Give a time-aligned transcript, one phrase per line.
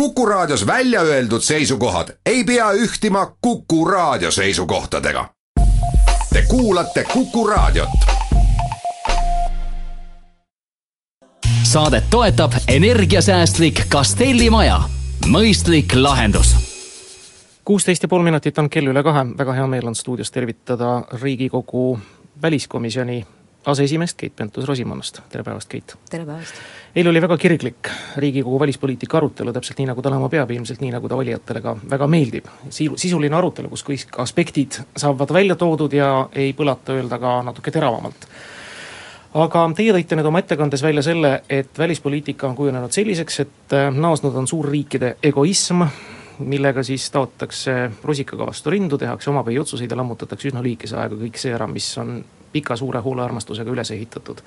[0.00, 5.28] Kuku Raadios välja öeldud seisukohad ei pea ühtima Kuku Raadio seisukohtadega.
[6.32, 7.88] Te kuulate Kuku Raadiot.
[11.62, 14.80] saadet toetab energiasäästlik Castelli maja,
[15.26, 16.56] mõistlik lahendus
[17.64, 21.98] kuusteist ja pool minutit on kell üle kahe, väga hea meel on stuudios tervitada Riigikogu
[22.42, 23.26] väliskomisjoni
[23.66, 25.96] aseesimeest Keit Pentus-Rosimannust, tere päevast, Keit!
[26.10, 26.54] tere päevast!
[26.96, 30.92] eile oli väga kirglik Riigikogu välispoliitika arutelu, täpselt nii, nagu ta olema peab, ilmselt nii,
[30.94, 32.46] nagu ta valijatele ka väga meeldib.
[32.70, 38.28] sisuline arutelu, kus kõik aspektid saavad välja toodud ja ei põlata öelda ka natuke teravamalt.
[39.34, 43.90] aga teie tõite nüüd oma ettekandes välja selle, et välispoliitika on kujunenud selliseks, et äh,
[43.90, 45.82] naasnud on suurriikide egoism,
[46.38, 51.38] millega siis taotakse rusikaga vastu rindu, tehakse omapäi otsuseid ja lammutatakse üsna lühikese ajaga kõik
[51.40, 52.20] see ära, mis on
[52.52, 54.42] pika suure hoolearmastusega üles ehitatud.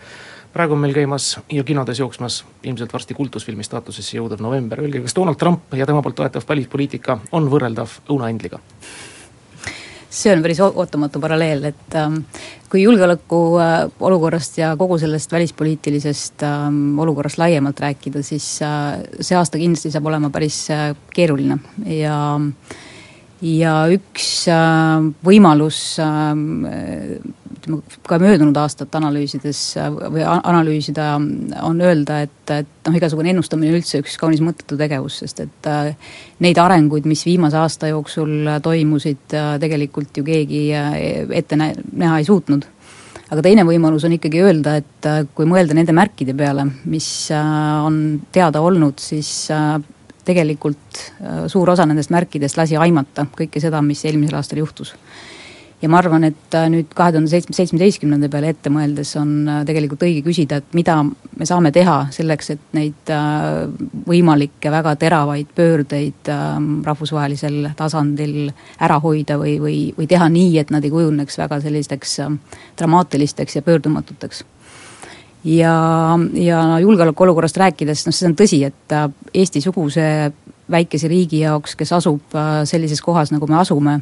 [0.53, 5.15] praegu on meil käimas ja kinodes jooksmas ilmselt varsti kultusfilmi staatusesse jõudev november, öelge, kas
[5.15, 8.59] Donald Trump ja tema poolt toetav välispoliitika on võrreldav õunaendliga?
[10.09, 12.23] see on päris ootamatu paralleel, et ähm,
[12.69, 19.37] kui julgeoleku äh, olukorrast ja kogu sellest välispoliitilisest ähm, olukorrast laiemalt rääkida, siis äh, see
[19.37, 22.17] aasta kindlasti saab olema päris äh, keeruline ja
[23.45, 26.33] ja üks äh, võimalus äh,
[27.59, 31.11] ütleme, ka möödunud aastat analüüsides äh, või analüüsida
[31.65, 35.69] on öelda, et, et noh, igasugune ennustamine on üldse üks kaunis mõttetu tegevus, sest et
[36.43, 42.65] neid arenguid, mis viimase aasta jooksul toimusid, tegelikult ju keegi ette näha ei suutnud
[43.29, 47.99] aga teine võimalus on ikkagi öelda, et kui mõelda nende märkide peale, mis on
[48.33, 49.49] teada olnud, siis
[50.29, 54.93] tegelikult äh, suur osa nendest märkidest lasi aimata kõike seda, mis eelmisel aastal juhtus.
[55.81, 59.61] Ja ma arvan, et äh, nüüd kahe tuhande seitsme, seitsmeteistkümnenda peale ette mõeldes on äh,
[59.67, 63.11] tegelikult õige küsida, et mida me saame teha selleks, et neid
[64.09, 68.51] võimalikke väga teravaid pöördeid ähm, rahvusvahelisel tasandil
[68.83, 72.19] ära hoida või, või, või teha nii, et nad ei kujuneks väga sellisteks
[72.79, 74.43] dramaatilisteks ja pöördumatuteks.
[75.43, 80.03] Ja, ja julgeolekuolukorrast rääkides, noh, see on tõsi, et äh, Eesti-suguse
[80.69, 83.99] väikese riigi jaoks, kes asub äh, sellises kohas, nagu me asume,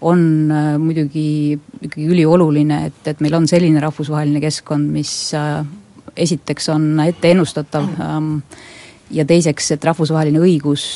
[0.00, 5.12] on äh, muidugi ikkagi ülioluline, et, et meil on selline rahvusvaheline keskkond, mis
[6.18, 8.32] esiteks on etteennustatav ähm,
[9.14, 10.88] ja teiseks, et rahvusvaheline õigus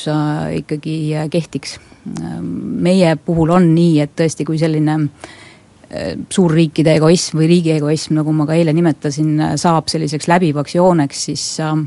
[0.59, 0.97] ikkagi
[1.31, 1.77] kehtiks.
[2.19, 2.49] Ähm,
[2.83, 8.33] meie puhul on nii, et tõesti, kui selline äh, suurriikide egoism või riigi egoism, nagu
[8.35, 11.85] ma ka eile nimetasin, saab selliseks läbivaks jooneks, siis ähm,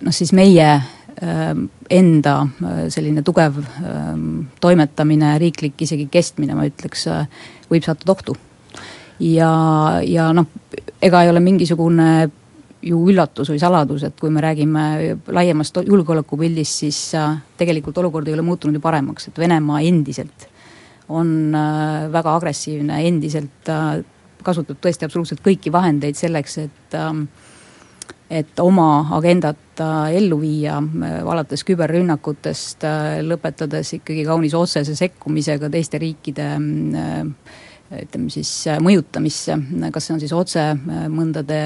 [0.00, 0.70] noh, siis meie
[1.20, 7.26] enda äh, selline tugev ähm, toimetamine, riiklik isegi kestmine, ma ütleks, äh,
[7.70, 8.36] võib sattuda ohtu.
[9.20, 9.50] ja,
[10.06, 10.48] ja noh,
[11.02, 12.30] ega ei ole mingisugune
[12.80, 14.84] ju üllatus või saladus, et kui me räägime
[15.28, 20.48] laiemast julgeolekupildist, siis äh, tegelikult olukord ei ole muutunud ju paremaks, et Venemaa endiselt
[21.10, 21.50] on
[22.12, 23.66] väga agressiivne, endiselt
[24.46, 27.24] kasutab tõesti absoluutselt kõiki vahendeid selleks, et ähm,
[28.30, 30.78] et oma agendat äh, ellu viia,
[31.24, 32.86] alates küberrünnakutest,
[33.26, 36.52] lõpetades ikkagi kaunis otsese sekkumisega teiste riikide
[37.90, 39.56] ütleme siis mõjutamisse,
[39.90, 40.62] kas see on siis otse
[41.10, 41.58] mõndade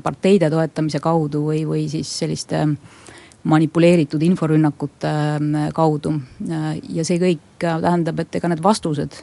[0.00, 3.00] parteide toetamise kaudu või, või siis selliste äh,
[3.42, 6.14] manipuleeritud inforünnakute äh, kaudu.
[6.50, 9.20] Äh, ja see kõik äh, tähendab, et ega need vastused,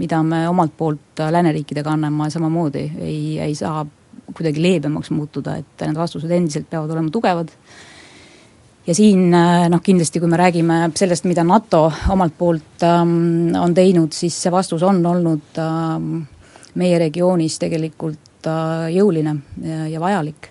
[0.00, 3.84] mida me omalt poolt lääneriikidega anname, samamoodi ei, ei saa
[4.36, 7.50] kuidagi leebemaks muutuda, et need vastused endiselt peavad olema tugevad.
[8.86, 14.12] ja siin noh, kindlasti kui me räägime sellest, mida NATO omalt poolt ähm, on teinud,
[14.16, 16.22] siis see vastus on olnud ähm,
[16.80, 20.50] meie regioonis tegelikult äh, jõuline ja, ja vajalik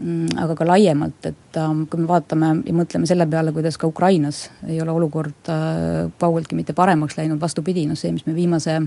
[0.00, 3.88] Mm, aga ka laiemalt, et ähm, kui me vaatame ja mõtleme selle peale, kuidas ka
[3.90, 8.78] Ukrainas ei ole olukord äh, kaugeltki mitte paremaks läinud, vastupidi, noh see, mis me viimase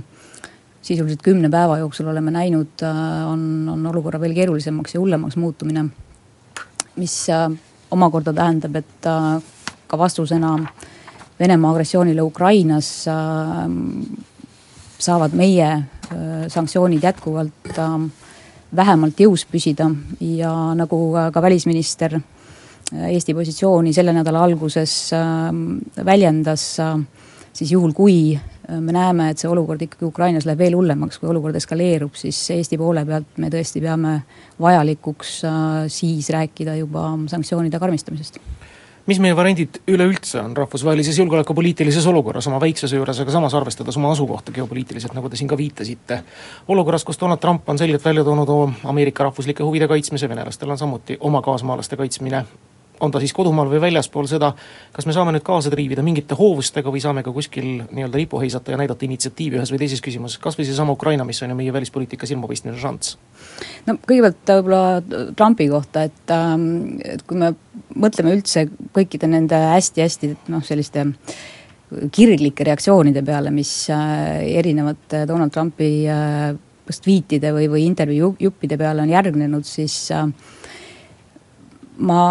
[0.84, 5.86] sisuliselt kümne päeva jooksul oleme näinud, äh, on, on olukorra veel keerulisemaks ja hullemaks muutumine.
[6.96, 7.50] mis äh,
[7.92, 9.08] omakorda tähendab, et
[9.88, 10.58] ka vastusena
[11.40, 13.06] Venemaa agressioonile Ukrainas
[15.00, 15.70] saavad meie
[16.48, 17.80] sanktsioonid jätkuvalt
[18.76, 19.88] vähemalt jõus püsida
[20.22, 21.00] ja nagu
[21.34, 24.96] ka välisminister äh, Eesti positsiooni selle nädala alguses
[26.06, 26.98] väljendas, äh,
[27.54, 31.30] siis juhul, kui äh, me näeme, et see olukord ikkagi Ukrainas läheb veel hullemaks, kui
[31.30, 34.20] olukord eskaleerub, siis Eesti poole pealt me tõesti peame
[34.62, 35.40] vajalikuks
[35.92, 38.40] siis rääkida juba sanktsioonide karmistamisest
[39.10, 44.14] mis meie variandid üleüldse on rahvusvahelises julgeolekupoliitilises olukorras oma väiksuse juures, aga samas arvestades oma
[44.16, 46.22] asukohta geopoliitiliselt, nagu te siin ka viitasite.
[46.68, 51.18] olukorras, kus Donald Trump on selgelt välja toonud Ameerika rahvuslike huvide kaitsmise, venelastel on samuti
[51.20, 52.46] oma kaasmaalaste kaitsmine
[53.04, 54.54] on ta siis kodumaal või väljaspool seda,
[54.96, 58.74] kas me saame nüüd kaasa triivida mingite hoovustega või saame ka kuskil nii-öelda lipu heisata
[58.74, 61.74] ja näidata initsiatiivi ühes või teises küsimuses, kas või seesama Ukraina, mis on ju meie
[61.76, 63.18] välispoliitika silmapistmine šanss?
[63.88, 67.54] no kõigepealt võib-olla Trumpi kohta, et, ähm, et kui me
[68.00, 71.06] mõtleme üldse kõikide nende hästi-hästi noh, selliste
[72.14, 76.54] kirglike reaktsioonide peale, mis äh, erinevate Donald Trumpi äh,
[76.88, 80.26] kas tweetide või, või intervjuu juppide peale on järgnenud, siis äh,
[82.04, 82.24] ma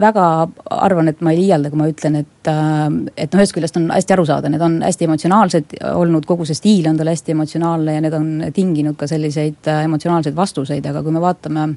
[0.00, 0.26] väga
[0.74, 2.86] arvan, et ma ei liialda, kui ma ütlen, et, äh,
[3.16, 6.58] et noh, ühest küljest on hästi aru saada, need on hästi emotsionaalsed olnud, kogu see
[6.58, 11.02] stiil on tal hästi emotsionaalne ja need on tinginud ka selliseid äh, emotsionaalseid vastuseid, aga
[11.04, 11.68] kui me vaatame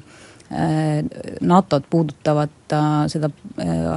[0.48, 2.72] NATO-t puudutavat
[3.12, 3.28] seda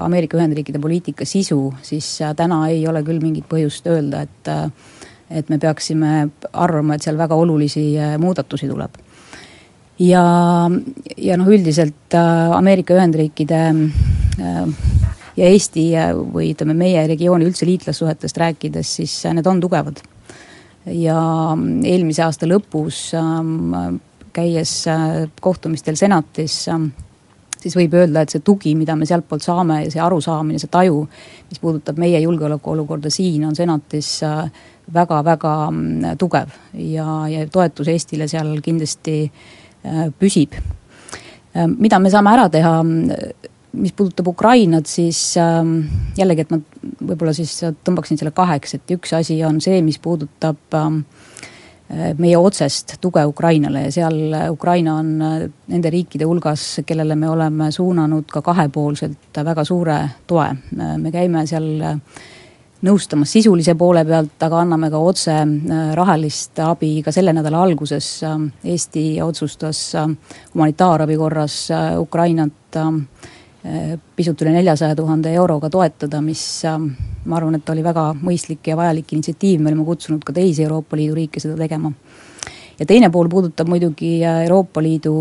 [0.03, 4.51] Ameerika Ühendriikide poliitika sisu, siis täna ei ole küll mingit põhjust öelda, et
[5.31, 7.85] et me peaksime arvama, et seal väga olulisi
[8.19, 8.99] muudatusi tuleb.
[10.01, 10.23] Ja,
[11.17, 15.83] ja noh, üldiselt äh, Ameerika Ühendriikide äh, ja Eesti
[16.33, 20.01] või ütleme, meie regiooni üldse liitlassuhetest rääkides, siis need on tugevad.
[20.85, 21.19] ja
[21.85, 23.99] eelmise aasta lõpus ähm,
[24.33, 26.63] käies äh, kohtumistel senatis
[27.61, 31.03] siis võib öelda, et see tugi, mida me sealtpoolt saame ja see arusaamine, see taju,
[31.49, 34.15] mis puudutab meie julgeolekuolukorda siin, on senatis
[34.93, 40.53] väga-väga mm, tugev ja, ja toetus Eestile seal kindlasti äh, Äh, püsib.
[41.55, 42.73] Äh, mida me saame ära teha,
[43.73, 45.77] mis puudutab Ukrainat, siis ähm,
[46.17, 46.59] jällegi, et ma
[47.07, 47.53] võib-olla siis
[47.85, 51.03] tõmbaksin selle kaheks, et üks asi on see, mis puudutab ähm,
[51.91, 54.19] äh, meie otsest tuge Ukrainale ja seal
[54.51, 59.97] Ukraina on nende riikide hulgas, kellele me oleme suunanud ka kahepoolselt väga suure
[60.27, 60.51] toe.
[60.71, 61.73] me käime seal
[62.85, 68.09] nõustamas sisulise poole pealt, aga anname ka otse äh, rahalist abi ka selle nädala alguses.
[68.25, 68.37] Äh,
[68.73, 70.09] Eesti otsustas äh,
[70.53, 71.57] humanitaarabi korras
[71.99, 72.79] Ukrainat
[74.15, 79.13] pisut üle neljasaja tuhande euroga toetada, mis ma arvan, et oli väga mõistlik ja vajalik
[79.13, 81.91] initsiatiiv, me oleme kutsunud ka teisi Euroopa Liidu riike seda tegema.
[82.79, 85.13] ja teine pool puudutab muidugi Euroopa Liidu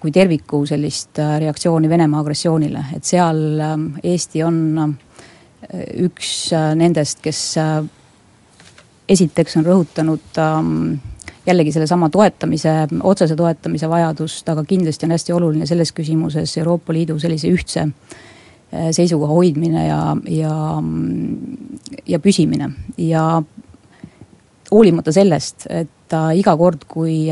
[0.00, 3.62] kui terviku sellist reaktsiooni Venemaa agressioonile, et seal
[4.02, 4.58] Eesti on
[6.04, 7.78] üks äh, nendest, kes äh,
[9.08, 10.40] esiteks on rõhutanud
[11.46, 17.18] jällegi sellesama toetamise, otsese toetamise vajadust, aga kindlasti on hästi oluline selles küsimuses Euroopa Liidu
[17.22, 20.54] sellise ühtse äh, seisukoha hoidmine ja, ja,
[22.06, 22.70] ja püsimine.
[22.98, 23.42] Ja
[24.70, 25.90] hoolimata sellest, et
[26.34, 27.26] iga kord, kui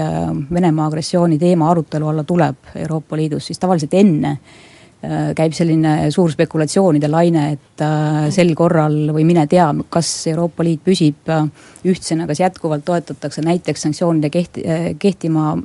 [0.54, 4.71] Venemaa agressiooni teema arutelu alla tuleb Euroopa Liidus, siis tavaliselt enne äh, Äh,
[5.02, 10.84] käib selline suur spekulatsioonide laine, et äh, sel korral või mine tea, kas Euroopa Liit
[10.86, 11.48] püsib äh,
[11.90, 14.64] ühtsena, kas jätkuvalt toetatakse näiteks sanktsioonide kehti-,
[15.02, 15.56] kehtima,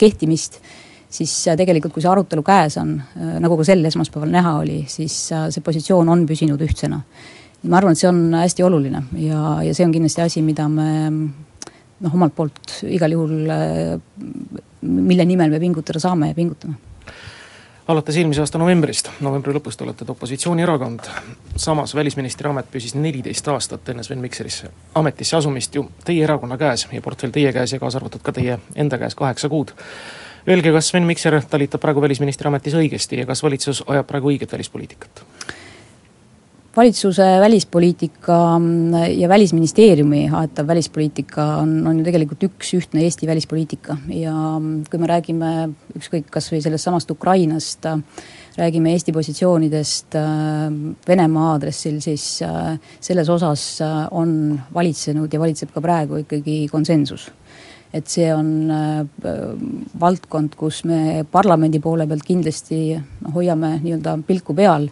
[0.00, 0.60] kehtimist,
[1.12, 2.96] siis tegelikult, kui see arutelu käes on,
[3.42, 7.02] nagu ka sel esmaspäeval näha oli, siis see positsioon on püsinud ühtsena.
[7.68, 10.92] ma arvan, et see on hästi oluline ja, ja see on kindlasti asi, mida me
[11.10, 13.50] noh, omalt poolt igal juhul,
[14.80, 16.78] mille nimel me pingutada saame ja pingutame
[17.90, 21.08] alates eelmise aasta novembrist, novembri lõpust olete te opositsioonierakond.
[21.56, 26.86] samas välisministri amet püsis neliteist aastat enne Sven Mikserisse ametisse asumist ju teie erakonna käes
[26.92, 29.72] ja portfell teie käes ja kaasa arvatud ka teie enda käes kaheksa kuud.
[30.48, 34.52] Öelge, kas Sven Mikser talitab praegu välisministri ametis õigesti ja kas valitsus ajab praegu õiget
[34.52, 35.24] välispoliitikat?
[36.76, 38.60] Valitsuse välispoliitika
[39.16, 43.96] ja Välisministeeriumi aetav välispoliitika on, on ju tegelikult üks ühtne Eesti välispoliitika.
[44.14, 44.34] Ja
[44.90, 45.50] kui me räägime
[45.98, 47.88] ükskõik, kas või sellest samast Ukrainast,
[48.58, 50.70] räägime Eesti positsioonidest äh,
[51.08, 52.38] Venemaa aadressil, siis
[53.00, 53.66] selles osas
[54.10, 57.30] on valitsenud ja valitseb ka praegu ikkagi konsensus.
[57.90, 58.70] Et see on
[59.98, 62.94] valdkond, kus me parlamendi poole pealt kindlasti
[63.34, 64.86] hoiame nii-öelda pilku peal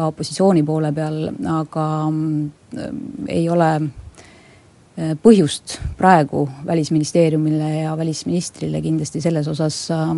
[0.00, 2.94] ka opositsiooni poole peal, aga äh,
[3.36, 10.14] ei ole äh, põhjust praegu Välisministeeriumile ja välisministrile kindlasti selles osas äh,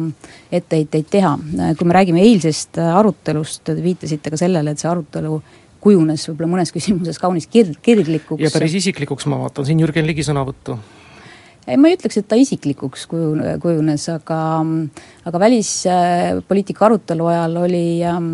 [0.52, 1.34] etteheiteid teha.
[1.78, 5.42] kui me räägime eilsest arutelust, te viitasite ka sellele, et see arutelu
[5.82, 8.42] kujunes võib-olla mõnes küsimuses kaunis kir-, kirglikuks.
[8.42, 10.78] ja päris isiklikuks, ma vaatan siin Jürgen Ligi sõnavõttu
[11.66, 14.40] ei, ma ei ütleks, et ta isiklikuks kuju-, kujunes, aga,
[15.28, 18.32] aga välispoliitika arutelu ajal oli ähm,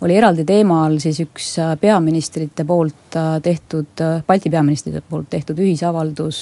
[0.00, 5.28] oli eraldi teema all siis üks äh, peaministrite poolt äh, tehtud, äh, Balti peaministrite poolt
[5.32, 6.40] tehtud ühisavaldus,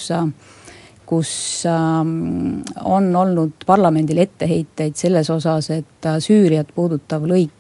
[1.09, 1.33] kus
[1.67, 7.55] ähm, on olnud parlamendil etteheiteid selles osas, et Süüriat puudutav lõik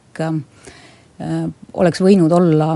[1.78, 2.73] oleks võinud olla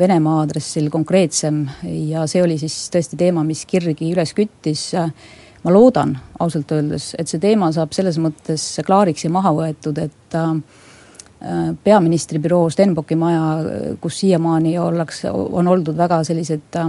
[0.00, 1.62] Venemaa aadressil konkreetsem
[2.08, 4.90] ja see oli siis tõesti teema, mis kirgi üles küttis.
[5.62, 10.36] ma loodan ausalt öeldes, et see teema saab selles mõttes klaariks ja maha võetud, et
[11.84, 13.42] peaministri büroo Stenbocki maja,
[14.02, 16.88] kus siiamaani ollakse, on oldud väga sellised äh,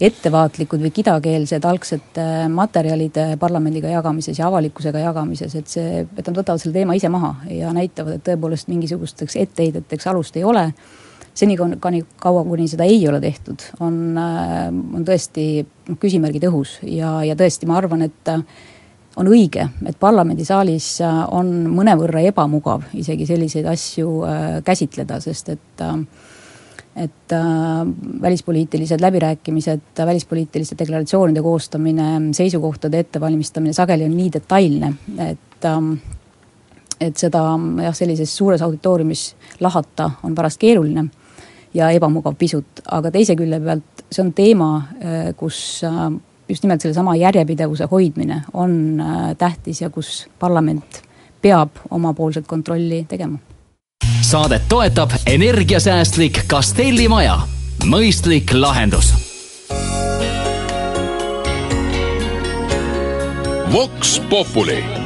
[0.00, 6.62] ettevaatlikud või kidakeelsed algsete materjalide parlamendiga jagamises ja avalikkusega jagamises, et see, et nad võtavad
[6.62, 10.70] selle teema ise maha ja näitavad, et tõepoolest mingisugusteks etteheideteks alust ei ole.
[11.38, 11.76] senikaua,
[12.18, 15.66] kaua kuni seda ei ole tehtud, on, on tõesti
[16.00, 18.32] küsimärgid õhus ja, ja tõesti, ma arvan, et
[19.18, 20.88] on õige, et parlamendisaalis
[21.34, 25.96] on mõnevõrra ebamugav isegi selliseid asju äh, käsitleda, sest et äh,
[26.98, 27.40] et äh,
[28.22, 34.92] välispoliitilised läbirääkimised, välispoliitiliste deklaratsioonide koostamine, seisukohtade ettevalmistamine sageli on nii detailne,
[35.28, 35.92] et ähm,
[37.00, 37.42] et seda
[37.82, 39.28] jah, sellises suures auditooriumis
[39.62, 41.04] lahata on pärast keeruline
[41.74, 46.08] ja ebamugav pisut, aga teise külje pealt see on teema, äh, kus äh,
[46.48, 51.02] just nimelt sellesama järjepidevuse hoidmine on äh, tähtis ja kus parlament
[51.42, 53.38] peab omapoolset kontrolli tegema
[54.28, 57.38] saadet toetab energiasäästlik Castelli maja.
[57.84, 59.14] mõistlik lahendus.
[63.72, 64.97] Vox Populi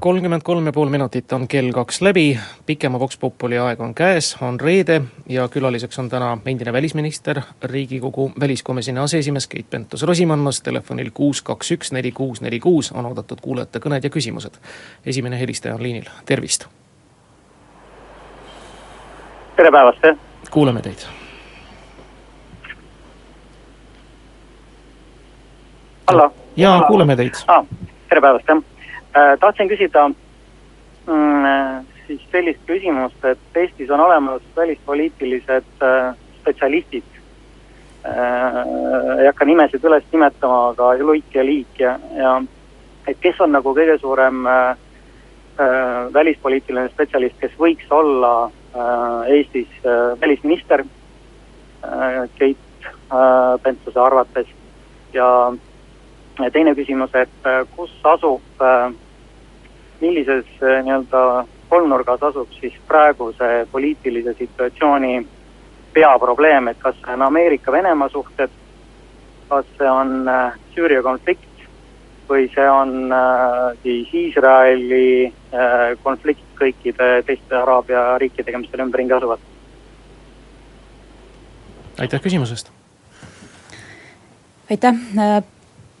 [0.00, 4.36] kolmkümmend kolm ja pool minutit on kell kaks läbi, pikema Vox Populi aeg on käes,
[4.42, 11.42] on reede ja külaliseks on täna endine välisminister, Riigikogu väliskomisjoni aseesimees Keit Pentus-Rosimannus, telefonil kuus,
[11.42, 14.54] kaks, üks, neli, kuus, neli, kuus on oodatud kuulajate kõned ja küsimused.
[15.06, 16.68] esimene helistaja on liinil, tervist.
[19.56, 20.08] tere päevast,
[20.50, 21.06] kuulame teid.
[26.06, 26.32] hallo.
[26.56, 27.64] jaa, kuuleme teid ah,.
[28.08, 28.77] tere päevast, jah
[29.40, 30.08] tahtsin küsida
[31.06, 37.04] mm, äh, siis sellist küsimust, et Eestis on olemas välispoliitilised äh, spetsialistid.
[38.08, 42.36] ei hakka nimesid üles nimetama, aga Luik ja Liik ja, ja
[43.10, 44.46] et kes on nagu kõige suurem
[46.14, 48.50] välispoliitiline spetsialist, kes võiks olla
[49.26, 49.68] Eestis
[50.22, 50.84] välisminister
[52.38, 52.88] Keit
[53.66, 54.54] Pentuse arvates
[55.12, 55.28] ja
[56.52, 58.62] teine küsimus, et kus asub
[60.00, 65.26] millises äh, nii-öelda kolmnurgas asub siis praeguse poliitilise situatsiooni
[65.92, 68.54] peaprobleem, et kas see on Ameerika-Venemaa suhted,
[69.48, 71.44] kas see on äh, Süüria konflikt
[72.28, 75.34] või see on äh, siis Iisraeli
[76.04, 79.44] konflikt kõikide teiste Araabia riikidega, mis seal ümberringi asuvad?
[81.98, 82.72] aitäh küsimuse eest!
[84.70, 85.00] aitäh,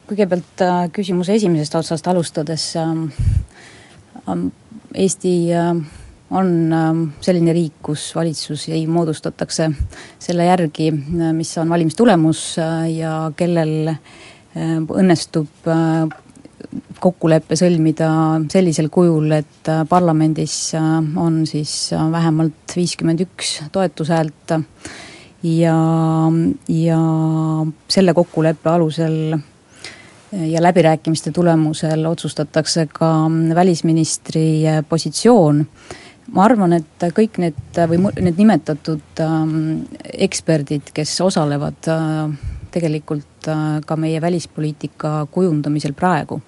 [0.08, 0.62] kõigepealt
[0.96, 3.08] küsimuse esimesest otsast alustades ähm,
[4.94, 5.74] Eesti äh,
[6.30, 9.68] on äh, selline riik, kus valitsusi moodustatakse
[10.20, 12.56] selle järgi, äh, mis on valimistulemus
[12.94, 13.92] ja kellel
[14.58, 15.68] õnnestub
[16.98, 18.08] kokkulepe sõlmida
[18.50, 24.56] sellisel kujul, et parlamendis on siis vähemalt viiskümmend üks toetushäält
[25.46, 25.76] ja,
[26.72, 26.98] ja
[27.92, 29.36] selle kokkuleppe alusel
[30.32, 35.66] ja läbirääkimiste tulemusel otsustatakse ka välisministri positsioon.
[36.28, 42.34] ma arvan, et kõik need või need nimetatud ähm, eksperdid, kes osalevad äh,
[42.70, 46.42] tegelikult äh, ka meie välispoliitika kujundamisel praegu,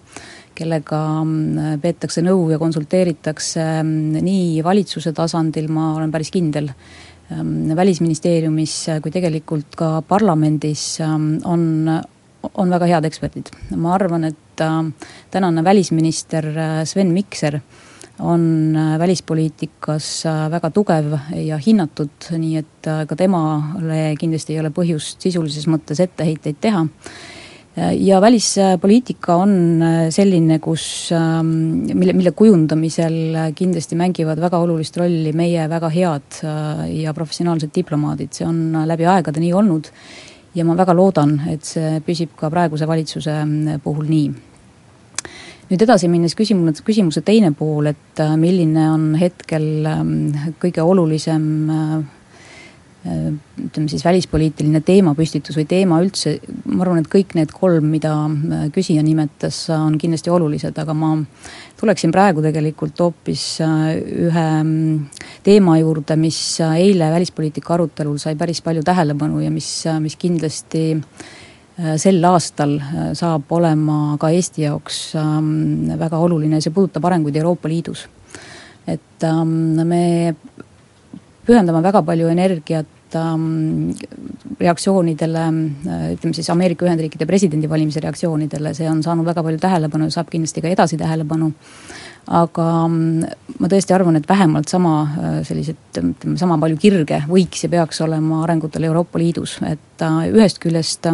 [0.55, 3.65] kellega äh, peetakse nõu ja konsulteeritakse
[4.21, 6.69] nii valitsuse tasandil, ma olen päris kindel,
[7.33, 12.03] ähm, välisministeeriumis kui tegelikult ka parlamendis on
[12.43, 13.51] on väga head eksperdid.
[13.77, 14.83] ma arvan, et äh,
[15.31, 17.61] tänane välisminister äh, Sven Mikser
[18.21, 25.21] on äh, välispoliitikas väga tugev ja hinnatud, nii et ka temale kindlasti ei ole põhjust
[25.21, 26.87] sisulises mõttes etteheiteid teha.
[27.97, 29.53] ja välispoliitika on
[30.11, 31.13] selline, kus,
[31.95, 36.41] mille, mille kujundamisel kindlasti mängivad väga olulist rolli meie väga head
[36.91, 39.93] ja professionaalsed diplomaadid, see on läbi aegade nii olnud
[40.55, 44.31] ja ma väga loodan, et see püsib ka praeguse valitsuse mm, puhul nii.
[45.71, 51.45] nüüd edasi minnes küsimuse, küsimuse teine pool, et äh, milline on hetkel mm, kõige olulisem
[51.71, 52.01] äh,
[53.07, 53.33] Äh,
[53.65, 56.35] ütleme siis välispoliitiline teemapüstitus või teema üldse,
[56.69, 61.15] ma arvan, et kõik need kolm, mida äh, küsija nimetas, on kindlasti olulised, aga ma
[61.81, 68.83] tuleksin praegu tegelikult hoopis ühe mm, teema juurde, mis eile välispoliitika arutelul sai päris palju
[68.87, 69.69] tähelepanu ja mis,
[70.01, 70.85] mis kindlasti
[71.97, 72.75] sel aastal
[73.17, 78.07] saab olema ka Eesti jaoks ähm, väga oluline, see puudutab arenguid Euroopa Liidus.
[78.87, 80.35] et ähm, me
[81.47, 83.91] pühendame väga palju energiat ähm,
[84.61, 85.47] reaktsioonidele,
[86.15, 90.65] ütleme siis Ameerika Ühendriikide presidendivalimise reaktsioonidele, see on saanud väga palju tähelepanu ja saab kindlasti
[90.65, 91.51] ka edasi tähelepanu.
[92.37, 94.95] Aga mm, ma tõesti arvan, et vähemalt sama
[95.47, 101.09] sellised, ütleme sama palju kirge võiks ja peaks olema arengutel Euroopa Liidus, et ühest küljest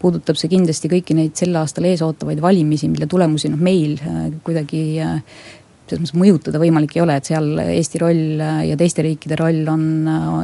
[0.00, 3.98] puudutab see kindlasti kõiki neid sel aastal ees ootavaid valimisi, mille tulemusi noh, meil
[4.46, 4.84] kuidagi
[5.86, 9.84] selles mõttes mõjutada võimalik ei ole, et seal Eesti roll ja teiste riikide roll on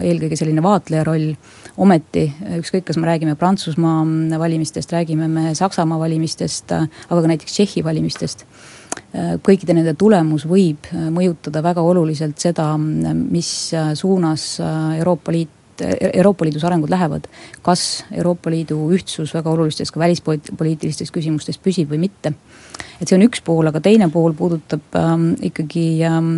[0.02, 1.32] eelkõige selline vaatleja roll.
[1.76, 2.26] ometi
[2.58, 8.46] ükskõik, kas me räägime Prantsusmaa valimistest, räägime me Saksamaa valimistest, aga ka näiteks Tšehhi valimistest
[9.44, 14.46] kõikide nende tulemus võib mõjutada väga oluliselt seda, mis suunas
[14.98, 17.28] Euroopa Liit Euroopa Liidus arengud lähevad.
[17.62, 22.34] kas Euroopa Liidu ühtsus väga olulistes ka välispoliitilistes küsimustes püsib või mitte.
[23.00, 26.32] et see on üks pool, aga teine pool puudutab ähm, ikkagi ähm,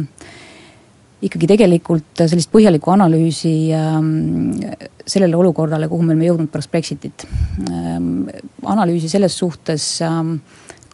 [1.25, 4.61] ikkagi tegelikult sellist põhjalikku analüüsi ähm,
[5.07, 7.27] sellele olukorrale, kuhu me oleme jõudnud pärast Brexitit
[7.71, 8.29] ähm,.
[8.63, 10.39] analüüsi selles suhtes ähm,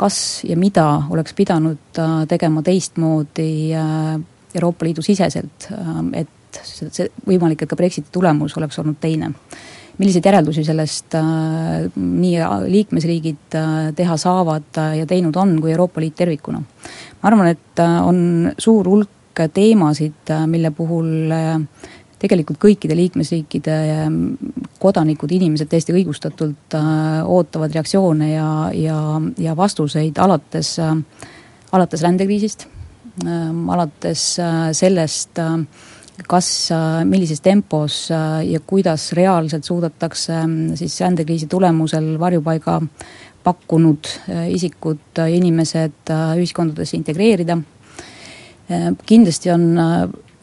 [0.00, 4.20] kas ja mida oleks pidanud äh, tegema teistmoodi äh,
[4.54, 6.24] Euroopa Liidu siseselt, äh,
[6.58, 9.32] et see, võimalik, et ka Brexiti tulemus oleks olnud teine.
[10.00, 12.38] milliseid järeldusi sellest äh, nii
[12.72, 16.62] liikmesriigid äh, teha saavad äh, ja teinud on, kui Euroopa Liit tervikuna?
[17.22, 19.10] ma arvan, et äh, on suur hulk
[19.48, 21.60] teemasid, äh, mille puhul äh,
[22.20, 23.76] tegelikult kõikide liikmesriikide
[24.80, 26.74] kodanikud, inimesed täiesti õigustatult
[27.24, 28.98] ootavad reaktsioone ja, ja,
[29.40, 30.74] ja vastuseid alates,
[31.72, 32.66] alates rändekriisist,
[33.24, 34.24] alates
[34.76, 35.56] sellest äh,
[36.28, 42.80] kas, äh, millises tempos äh, ja kuidas reaalselt suudetakse mm, siis rändekriisi tulemusel varjupaiga
[43.44, 47.58] pakkunud äh, isikud, inimesed ühiskondadesse integreerida.
[49.06, 49.64] kindlasti on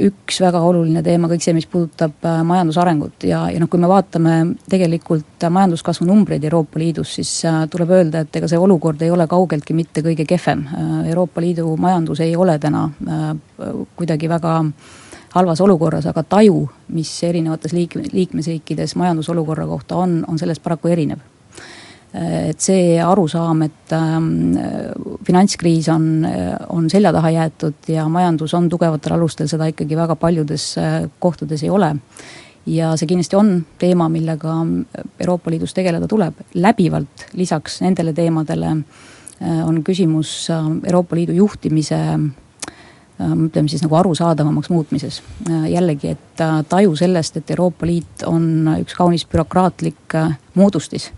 [0.04, 4.34] üks väga oluline teema kõik see, mis puudutab majandusarengut ja, ja noh, kui me vaatame
[4.68, 7.32] tegelikult majanduskasvu numbreid Euroopa Liidus, siis
[7.72, 10.68] tuleb öelda, et ega see olukord ei ole kaugeltki mitte kõige kehvem.
[11.08, 12.84] Euroopa Liidu majandus ei ole täna
[13.96, 20.40] kuidagi väga äh, halvas olukorras, aga taju, mis erinevates liik-, liikmesriikides majandusolukorra kohta on, on
[20.40, 21.20] sellest paraku erinev.
[22.18, 24.56] et see arusaam, et ähm,
[25.28, 26.26] finantskriis on,
[26.74, 31.64] on selja taha jäetud ja majandus on tugevatel alustel, seda ikkagi väga paljudes äh, kohtades
[31.64, 31.92] ei ole
[32.68, 34.56] ja see kindlasti on teema, millega
[35.20, 36.34] Euroopa Liidus tegeleda tuleb.
[36.54, 42.00] läbivalt lisaks nendele teemadele äh, on küsimus äh, Euroopa Liidu juhtimise
[43.20, 45.22] ütleme siis nagu arusaadavamaks muutmises.
[45.50, 51.12] Äh, jällegi, et äh, taju sellest, et Euroopa Liit on üks kaunis bürokraatlik äh, moodustis.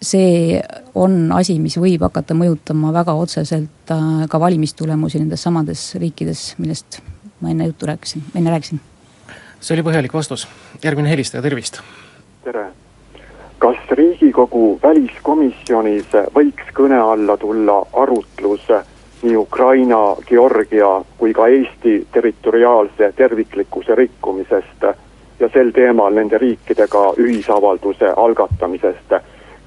[0.00, 0.60] See
[0.94, 3.90] on asi, mis võib hakata mõjutama väga otseselt
[4.30, 7.00] ka valimistulemusi nendes samades riikides, millest
[7.40, 8.80] ma enne juttu rääkisin, enne rääkisin.
[9.60, 10.46] see oli põhjalik vastus,
[10.84, 11.80] järgmine helistaja, tervist.
[12.44, 12.70] tere
[13.60, 18.64] kas Riigikogu väliskomisjonis võiks kõne alla tulla arutlus
[19.22, 24.82] nii Ukraina, Georgia kui ka Eesti territoriaalse terviklikkuse rikkumisest
[25.40, 29.12] ja sel teemal nende riikidega ühisavalduse algatamisest.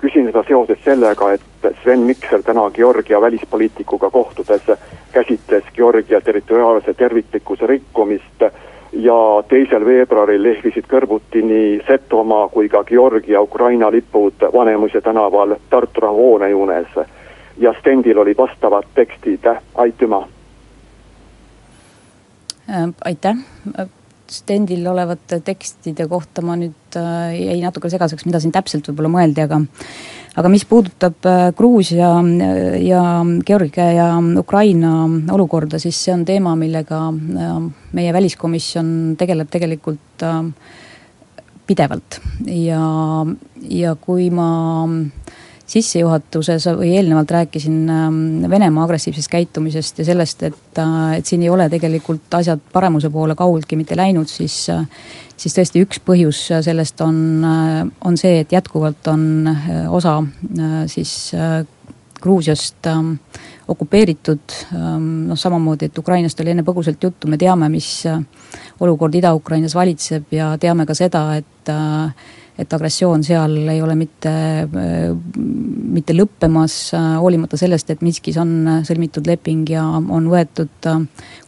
[0.01, 4.61] küsin seda seoses sellega, et Sven Mikser täna Georgia välispoliitikuga kohtudes
[5.11, 8.43] käsitles Georgia territoriaalse terviklikkuse rikkumist
[8.93, 16.01] ja teisel veebruaril lehvisid kõrvuti nii Setomaa kui ka Georgia Ukraina lipud Vanemuise tänaval Tartu
[16.01, 16.97] rahuhoone juures
[17.57, 20.23] ja stendil olid vastavad tekstid, aitüma.
[22.69, 23.37] Äh, aitäh,
[24.31, 29.43] stendil olevate tekstide kohta ma nüüd äh, jäi natuke segaseks, mida siin täpselt võib-olla mõeldi,
[29.45, 29.59] aga
[30.39, 32.15] aga mis puudutab äh, Gruusia
[32.81, 33.03] ja
[33.45, 34.07] Georgia ja
[34.39, 34.93] Ukraina
[35.35, 40.25] olukorda, siis see on teema, millega meie väliskomisjon tegeleb tegelikult
[41.67, 42.19] pidevalt.
[42.47, 42.81] Ja,
[43.69, 44.47] ja kui ma
[44.87, 45.22] äh,
[45.69, 48.17] sissejuhatuses või eelnevalt rääkisin ähm,
[48.49, 53.35] Venemaa agressiivsest käitumisest ja sellest, et, äh, et siin ei ole tegelikult asjad paremuse poole
[53.39, 54.83] kaugeltki mitte läinud, siis, äh,
[55.37, 59.47] siis tõesti üks põhjus sellest on, äh, on see, et jätkuvalt on
[59.89, 60.19] osa
[60.91, 61.31] siis
[62.23, 63.15] Gruusiast ähm,
[63.67, 67.89] okupeeritud, ähm, noh samamoodi, et Ukrainast oli enne põgusalt juttu, me teame, mis
[68.83, 71.73] olukord Ida-Ukrainas valitseb ja teame ka seda, et
[72.59, 74.31] et agressioon seal ei ole mitte,
[74.69, 76.75] mitte lõppemas,
[77.21, 80.89] hoolimata sellest, et Minskis on sõlmitud leping ja on võetud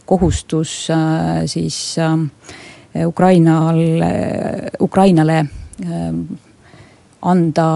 [0.08, 0.72] kohustus
[1.52, 1.78] siis
[3.06, 3.78] Ukrainal,
[4.82, 5.38] Ukrainale
[7.26, 7.66] anda,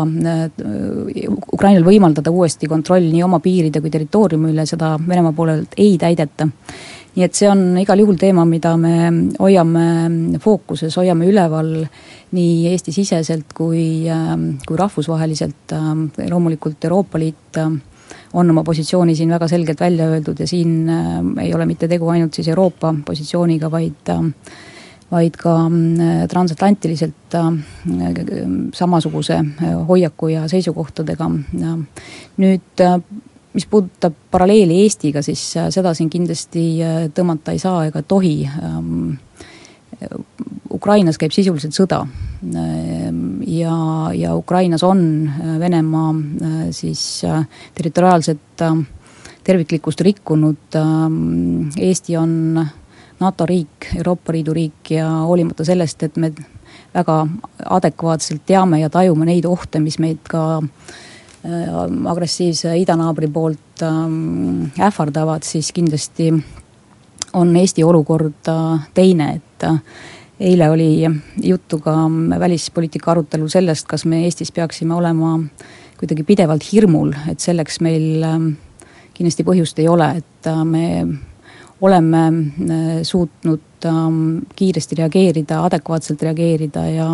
[1.52, 6.48] Ukrainal võimaldada uuesti kontroll nii oma piiride kui territooriumi üle, seda Venemaa poolelt ei täideta.
[7.10, 11.72] Nii et see on igal juhul teema, mida me hoiame fookuses, hoiame üleval
[12.36, 14.06] nii Eesti-siseselt kui,
[14.66, 15.74] kui rahvusvaheliselt,
[16.30, 17.58] loomulikult Euroopa Liit
[18.38, 20.86] on oma positsiooni siin väga selgelt välja öeldud ja siin
[21.42, 24.14] ei ole mitte tegu ainult siis Euroopa positsiooniga, vaid
[25.10, 25.56] vaid ka
[26.30, 27.34] transatlantiliselt
[28.74, 29.40] samasuguse
[29.88, 31.30] hoiaku ja seisukohtadega.
[32.38, 32.84] nüüd
[33.52, 38.36] mis puudutab paralleeli Eestiga, siis äh, seda siin kindlasti äh, tõmmata ei saa ega tohi.
[40.72, 41.98] Ukrainas käib sisuliselt sõda
[43.52, 43.74] ja,
[44.16, 46.14] ja Ukrainas on äh, Venemaa
[46.72, 47.02] siis
[47.74, 48.64] territoriaalset
[49.44, 50.78] terviklikkust rikkunud.
[51.80, 52.62] Eesti on
[53.20, 56.32] NATO riik, Euroopa Liidu riik ja hoolimata sellest, et me
[56.94, 57.26] väga
[57.64, 60.98] adekvaatselt teame ja tajume neid ohte, mis meid ka äh,
[61.40, 61.68] Äh,
[62.10, 66.34] agressiivse idanaabri poolt ähm, ähvardavad, siis kindlasti
[67.32, 69.78] on Eesti olukord äh, teine, et äh,
[70.50, 71.06] eile oli
[71.40, 71.94] juttu ka
[72.42, 75.38] välispoliitika arutelul sellest, kas me Eestis peaksime olema
[75.96, 78.20] kuidagi pidevalt hirmul, et selleks meil
[79.16, 80.84] kindlasti põhjust ei ole, et me
[81.80, 82.32] oleme
[83.02, 87.08] suutnud ähm, kiiresti reageerida, adekvaatselt reageerida ja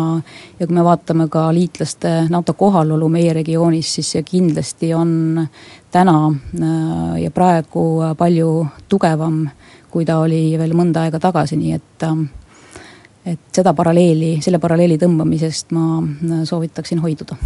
[0.59, 5.47] ja kui me vaatame ka liitlaste NATO kohalolu meie regioonis, siis see kindlasti on
[5.91, 9.45] täna äh, ja praegu palju tugevam,
[9.91, 12.27] kui ta oli veel mõnda aega tagasi, nii et ähm,
[13.27, 17.39] et seda paralleeli, selle paralleeli tõmbamisest ma äh, soovitaksin hoiduda.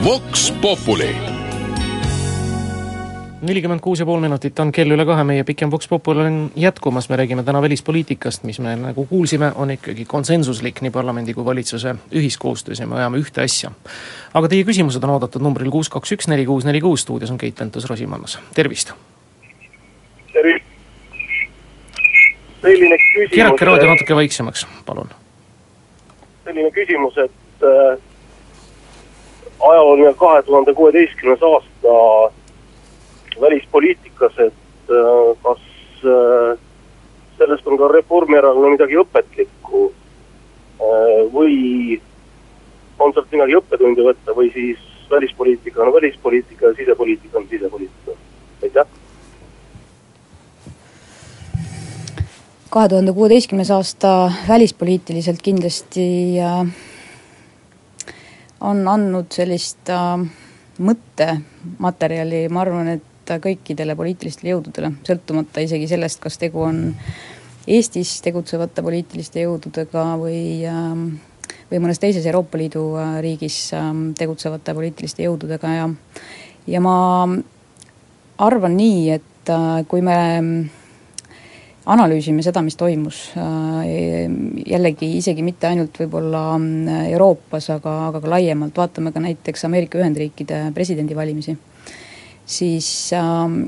[0.00, 1.29] Vox Populi
[3.42, 7.08] nelikümmend kuus ja pool minutit on kell üle kahe, meie pikem Vox Popul on jätkumas,
[7.08, 11.94] me räägime täna välispoliitikast, mis me nagu kuulsime, on ikkagi konsensuslik nii parlamendi kui valitsuse
[12.12, 13.70] ühiskoostöös ja me ajame ühte asja.
[14.34, 17.38] aga teie küsimused on oodatud numbril kuus, kaks, üks, neli, kuus, neli, kuus, stuudios on
[17.38, 18.92] Keit Pentus-Rosimannus, tervist.
[20.32, 20.64] tervist.
[22.60, 23.34] selline küsimus.
[23.34, 25.08] keerake raadio natuke vaiksemaks, palun.
[26.44, 27.96] selline küsimus, et äh,
[29.60, 31.96] ajalooline kahe tuhande kuueteistkümnes aasta
[33.40, 35.62] välispoliitikas, et äh, kas
[36.04, 36.58] äh,
[37.38, 39.90] sellest on ka Reformierakonnal midagi õpetlikku?
[40.80, 42.00] Äh, või
[42.98, 48.16] on sealt midagi õppetundi võtta või siis välispoliitika on välispoliitika ja sisepoliitika on sisepoliitika,
[48.62, 48.86] aitäh.
[52.70, 56.38] kahe tuhande kuueteistkümnes aasta välispoliitiliselt kindlasti
[58.60, 59.90] on andnud sellist
[60.80, 66.88] mõttematerjali, ma arvan, et kõikidele poliitilistele jõududele, sõltumata isegi sellest, kas tegu on
[67.70, 71.04] Eestis tegutsevate poliitiliste jõududega või ähm,
[71.70, 75.88] või mõnes teises Euroopa Liidu äh, riigis ähm, tegutsevate poliitiliste jõududega ja
[76.70, 76.96] ja ma
[78.38, 80.18] arvan nii, et äh, kui me
[81.90, 84.26] analüüsime seda, mis toimus, äh,
[84.66, 86.44] jällegi isegi mitte ainult võib-olla
[87.08, 91.56] Euroopas, aga, aga ka laiemalt, vaatame ka näiteks Ameerika Ühendriikide presidendivalimisi
[92.50, 93.62] siis ähm,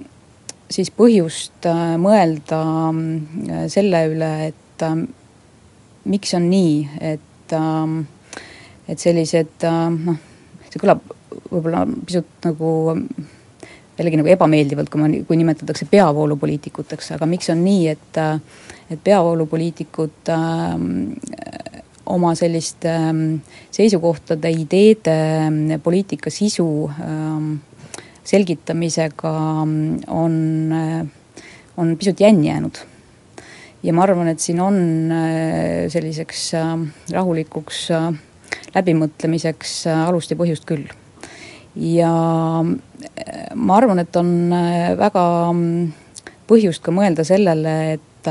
[0.73, 5.07] siis põhjust äh, mõelda äh, selle üle, et ähm,
[6.09, 6.77] miks on nii,
[7.12, 8.03] et ähm,
[8.90, 10.16] et sellised noh,
[10.66, 11.05] see kõlab
[11.53, 12.73] võib-olla pisut nagu
[13.99, 18.21] jällegi nagu ebameeldivalt, kui ma, kui nimetatakse peavoolupoliitikuteks, aga miks on nii, et
[18.92, 20.73] et peavoolupoliitikud äh,
[22.12, 23.21] oma selliste äh,
[23.73, 27.47] seisukohtade, ideede, poliitika sisu äh,
[28.24, 29.32] selgitamisega
[30.08, 30.35] on,
[31.76, 32.78] on pisut jänni jäänud.
[33.82, 34.76] ja ma arvan, et siin on
[35.11, 36.74] äh, selliseks äh,
[37.12, 38.12] rahulikuks äh,
[38.76, 40.87] läbimõtlemiseks alust ja põhjust küll.
[41.74, 42.12] ja
[43.54, 44.52] ma arvan, et on
[44.98, 45.26] väga
[46.48, 48.30] põhjust ka mõelda sellele, et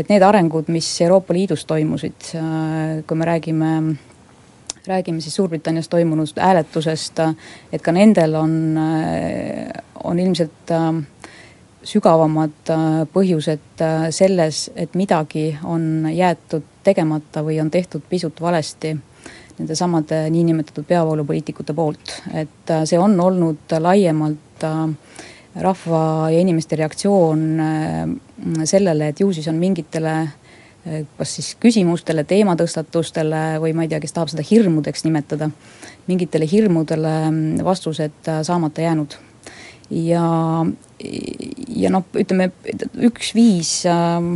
[0.00, 2.30] et need arengud, mis Euroopa Liidus toimusid,
[3.06, 3.70] kui me räägime
[4.86, 7.20] räägime siis Suurbritannias toimunud hääletusest,
[7.72, 8.78] et ka nendel on,
[10.04, 10.88] on ilmselt äh,
[11.82, 18.96] sügavamad äh, põhjused äh, selles, et midagi on jäetud tegemata või on tehtud pisut valesti
[19.58, 22.14] nendesamade niinimetatud peavoolupoliitikute poolt.
[22.32, 24.64] et see on olnud laiemalt
[25.60, 27.42] rahva ja inimeste reaktsioon
[28.64, 30.14] sellele, et ju siis on mingitele
[31.18, 35.50] kas siis küsimustele, teematõstatustele või ma ei tea, kes tahab seda hirmudeks nimetada,
[36.08, 37.16] mingitele hirmudele
[37.64, 39.18] vastused saamata jäänud.
[39.90, 40.24] ja,
[41.76, 42.50] ja noh, ütleme
[43.10, 44.34] üks viis ähm,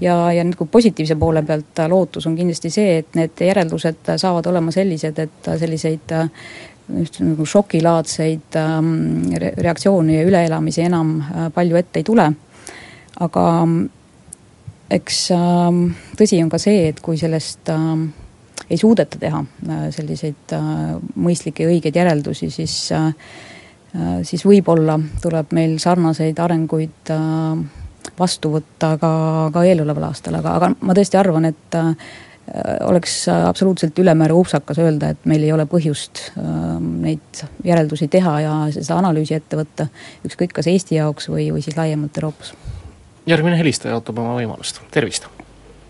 [0.00, 4.72] ja, ja nagu positiivse poole pealt lootus on kindlasti see, et need järeldused saavad olema
[4.74, 6.14] sellised, et selliseid
[6.98, 12.32] just nagu šokilaadseid ähm, reaktsioone ja üleelamisi enam äh, palju ette ei tule.
[13.20, 13.42] aga
[14.92, 15.84] eks ähm,
[16.18, 18.08] tõsi on ka see, et kui sellest ähm,
[18.68, 20.56] ei suudeta teha äh, selliseid
[21.14, 22.74] mõistlikke ja õigeid järeldusi, siis,
[24.28, 27.12] siis võib-olla tuleb meil sarnaseid arenguid
[28.18, 29.14] vastu võtta ka,
[29.52, 31.80] ka eeloleval aastal, aga, aga ma tõesti arvan, et
[32.48, 38.32] Äh, oleks absoluutselt ülemäära upsakas öelda, et meil ei ole põhjust ähm, neid järeldusi teha
[38.42, 39.86] ja seda analüüsi ette võtta,
[40.26, 42.50] ükskõik kas Eesti jaoks või, või siis laiemalt Euroopas.
[43.26, 45.28] Järgmine helistaja ootab oma võimalust, tervist.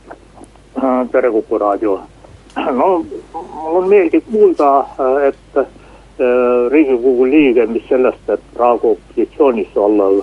[0.09, 2.01] Äh, tere, Kuku raadio.
[2.79, 2.89] no
[3.33, 5.65] mul on meeldiv kuulda, äh, et
[6.71, 10.21] riigikogu liige, mis sellest, et praegu opositsioonis olev,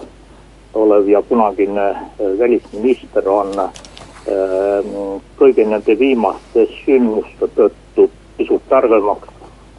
[0.73, 1.87] olev ja kunagine
[2.39, 3.51] välisminister on
[5.39, 8.05] kõigi nende viimaste sündmuste tõttu
[8.37, 9.33] pisut targemaks,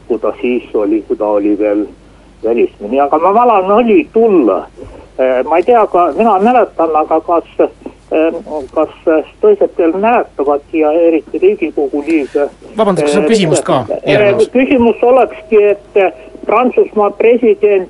[0.07, 1.85] kui ta siis oli, kui ta oli veel
[2.43, 4.65] välisminister, aga ma valan õli tulla.
[5.21, 5.85] Ehm, ma ei tea,
[6.17, 8.35] mina mäletan, aga kas, ehm,
[8.73, 8.93] kas
[9.41, 12.49] teised veel mäletavad ja eriti Riigikogu liige.
[12.77, 13.85] vabandust, kas on küsimust ka?
[14.51, 17.89] küsimus olekski, et Prantsusmaa president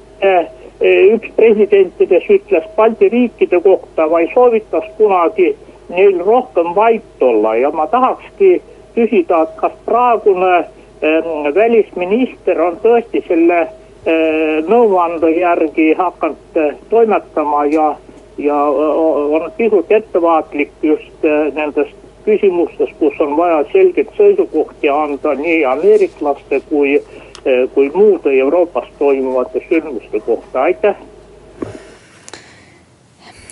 [0.81, 5.53] üks presidentidest ütles Balti riikide kohta või soovitas kunagi
[5.89, 8.61] neil rohkem vait olla ja ma tahakski
[8.95, 10.65] küsida, et kas praegune
[11.55, 13.67] välisminister on tõesti selle
[14.07, 17.95] äh, nõuande järgi hakanud äh, toimetama ja,
[18.37, 26.61] ja on pisut ettevaatlik just nendest küsimustes, kus on vaja selgeid seisukohti anda nii ameeriklaste
[26.69, 26.99] kui,
[27.73, 30.95] kui muude Euroopas toimuvate sündmuste kohta, aitäh.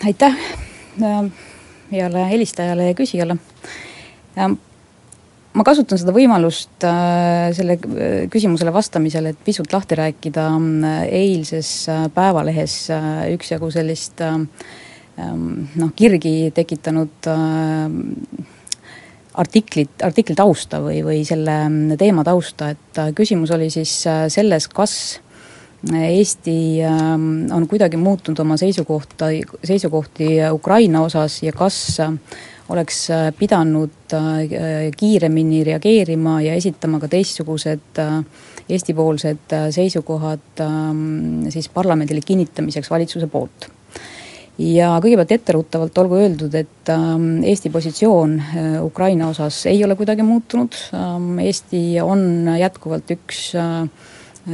[0.06, 0.38] aitäh
[1.92, 3.38] heale helistajale ja küsijale.
[5.60, 11.72] Ma kasutan seda võimalust äh, selle äh, küsimusele vastamisel, et pisut lahti rääkida äh, eilses
[12.15, 12.76] Päevalehes
[13.36, 14.24] üksjagu sellist
[15.19, 17.28] noh, kirgi tekitanud
[19.39, 21.58] artiklit, artikli tausta või, või selle
[22.00, 23.91] teema tausta, et küsimus oli siis
[24.32, 24.93] selles, kas
[25.80, 29.30] Eesti ähm, on kuidagi muutnud oma seisukohta,
[29.63, 32.12] seisukohti Ukraina osas ja kas äh,
[32.70, 38.04] oleks äh, pidanud äh, kiiremini reageerima ja esitama ka teistsugused
[38.70, 43.72] Eesti-poolsed seisukohad ähm, siis parlamendile kinnitamiseks valitsuse poolt.
[44.60, 48.36] ja kõigepealt etteruttavalt olgu öeldud, et ähm, Eesti positsioon
[48.84, 50.76] Ukraina osas ei ole kuidagi muutunud,
[51.48, 53.54] Eesti on jätkuvalt üks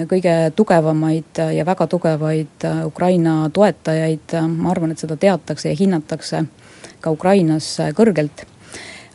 [0.10, 6.44] kõige tugevamaid ja väga tugevaid Ukraina toetajaid, ma arvan, et seda teatakse ja hinnatakse
[7.02, 8.46] ka Ukrainas kõrgelt.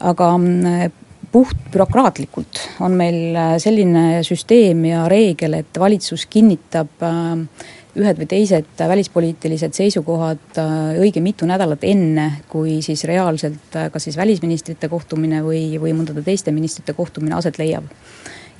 [0.00, 0.92] aga mm,
[1.32, 7.68] puht bürokraatlikult on meil selline süsteem ja reegel, et valitsus kinnitab äh,
[8.00, 14.08] ühed või teised välispoliitilised seisukohad äh, õige mitu nädalat enne, kui siis reaalselt äh, kas
[14.08, 17.86] siis välisministrite kohtumine või, või mõndade teiste ministrite kohtumine aset leiab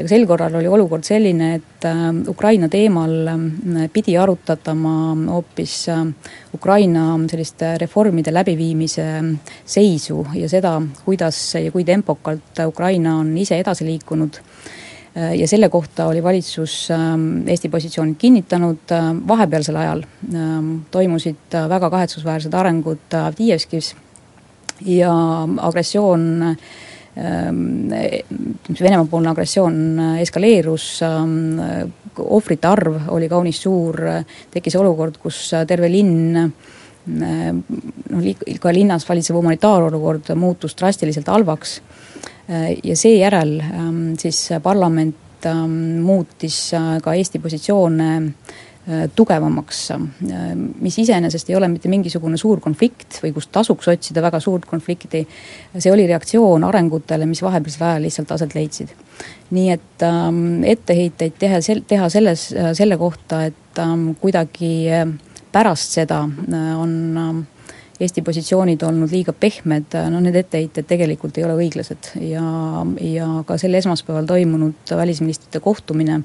[0.00, 4.94] ja ka sel korral oli olukord selline, et äh, Ukraina teemal äh, pidi arutatama
[5.28, 6.04] hoopis äh,
[6.56, 9.06] Ukraina selliste reformide läbiviimise
[9.68, 14.40] seisu ja seda, kuidas ja kui tempokalt Ukraina on ise edasi liikunud.
[15.10, 16.74] Ja selle kohta oli valitsus
[17.50, 18.92] Eesti positsioonid kinnitanud,
[19.26, 20.04] vahepealsel ajal
[20.94, 23.88] toimusid väga kahetsusväärsed arengud Avdiivskis
[24.86, 25.10] ja
[25.66, 26.89] agressioon Ehm,
[28.80, 29.74] Venemaa-poolne agressioon
[30.22, 31.58] eskaleerus, ehm,
[32.20, 34.00] ohvrite arv oli kaunis suur,
[34.50, 37.60] tekkis olukord, kus terve linn ehm,
[38.14, 38.30] noh,
[38.60, 41.80] ka linnas valitsev humanitaarolukord muutus drastiliselt halvaks.
[42.84, 43.62] ja seejärel
[44.18, 45.46] siis parlament
[46.02, 48.69] muutis ka Eesti positsioone Äh,
[49.14, 50.00] tugevamaks, äh,
[50.80, 55.26] mis iseenesest ei ole mitte mingisugune suur konflikt või kus tasuks otsida väga suurt konflikti.
[55.78, 58.88] see oli reaktsioon arengutele, mis vahepealsel ajal lihtsalt aset leidsid.
[59.50, 64.88] nii et ähm, etteheiteid teha, teha selles, äh, selle kohta, et ähm, kuidagi
[65.52, 66.22] pärast seda
[66.78, 67.40] on ähm,
[68.00, 72.44] Eesti positsioonid olnud liiga pehmed, no need etteheited tegelikult ei ole õiglased ja,
[73.04, 76.22] ja ka sel esmaspäeval toimunud välisministrite kohtumine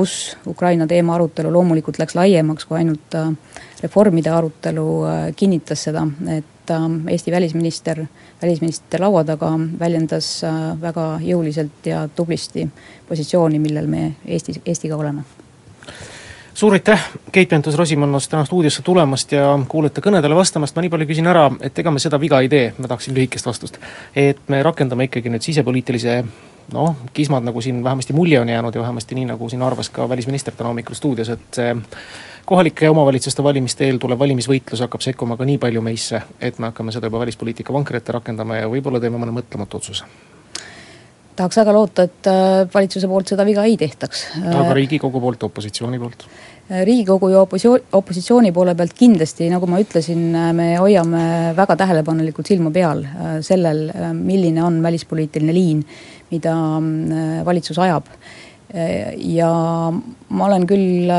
[0.00, 3.28] kus Ukraina teema arutelu loomulikult läks laiemaks kui ainult äh,
[3.82, 8.04] reformide arutelu, äh, kinnitas seda, et äh, Eesti välisminister
[8.42, 10.30] välisministrite laua taga väljendas
[10.80, 12.64] väga jõuliselt ja tublisti
[13.08, 15.26] positsiooni, millel me Eestis, Eestiga oleme.
[16.54, 21.28] Suur aitäh, Keit Pentus-Rosimannus täna stuudiosse tulemast ja kuulajate kõnedele vastamast, ma nii palju küsin
[21.28, 23.76] ära, et ega me seda viga ei tee, ma tahaksin lühikest vastust.
[24.16, 26.22] et me rakendame ikkagi nüüd sisepoliitilise
[26.72, 30.08] noh, kismad nagu siin vähemasti mulje on jäänud ja vähemasti nii, nagu siin arvas ka
[30.08, 31.76] välisminister täna hommikul stuudios, et see
[32.46, 36.92] kohalike omavalitsuste valimiste eel tulev valimisvõitlus hakkab sekkuma ka nii palju meisse, et me hakkame
[36.92, 40.08] seda juba välispoliitika vankri ette rakendama ja võib-olla teeme mõne mõtlematu otsuse
[41.40, 44.26] tahaks väga loota, et äh, valitsuse poolt seda viga ei tehtaks.
[44.40, 46.26] aga Riigikogu poolt, opositsiooni poolt?
[46.70, 51.24] Äh, riigikogu ja opositsioon, opositsiooni poole pealt kindlasti, nagu ma ütlesin, äh, me hoiame
[51.56, 53.04] väga tähelepanelikult silma peal
[53.46, 55.84] sellel, milline on välispoliitiline liin,
[56.30, 56.54] mida
[57.44, 58.08] valitsus ajab.
[59.16, 59.50] ja
[60.28, 61.10] ma olen küll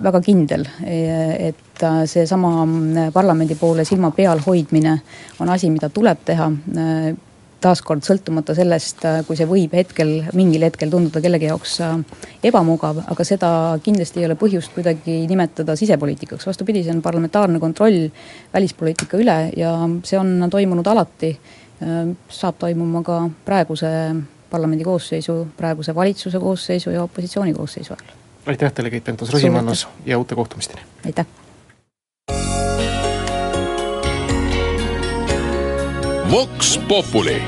[0.00, 2.64] väga kindel, et seesama
[3.12, 4.94] parlamendi poole silma peal hoidmine
[5.40, 6.48] on asi, mida tuleb teha
[7.60, 11.96] taaskord sõltumata sellest, äh, kui see võib hetkel, mingil hetkel tunduda kellegi jaoks äh,
[12.50, 13.50] ebamugav, aga seda
[13.84, 18.08] kindlasti ei ole põhjust kuidagi nimetada sisepoliitikaks, vastupidi, see on parlamentaarne kontroll
[18.54, 19.74] välispoliitika üle ja
[20.06, 21.34] see on toimunud alati.
[21.82, 23.86] Äh, saab toimuma ka praeguse
[24.50, 28.16] parlamendi koosseisu, praeguse valitsuse koosseisu ja opositsiooni koosseisu ajal.
[28.46, 30.82] aitäh teile, Keit Pentus-Rosimannus ja uute kohtumisteni!
[31.06, 31.26] aitäh!
[36.30, 37.42] Vox Populi